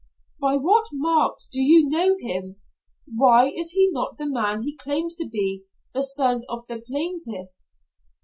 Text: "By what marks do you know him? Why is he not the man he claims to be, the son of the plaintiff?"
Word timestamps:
"By 0.39 0.55
what 0.55 0.87
marks 0.93 1.45
do 1.47 1.61
you 1.61 1.87
know 1.87 2.15
him? 2.19 2.55
Why 3.05 3.49
is 3.55 3.69
he 3.69 3.91
not 3.93 4.17
the 4.17 4.25
man 4.25 4.63
he 4.63 4.75
claims 4.75 5.15
to 5.17 5.29
be, 5.31 5.65
the 5.93 6.01
son 6.01 6.41
of 6.49 6.65
the 6.65 6.79
plaintiff?" 6.81 7.51